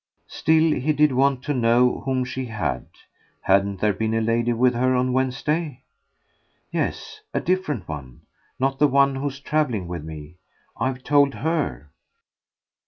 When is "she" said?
2.25-2.45